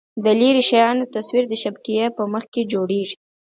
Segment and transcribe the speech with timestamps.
[0.23, 3.15] د لیرې شیانو تصویر د شبکیې په مخ کې جوړېږي.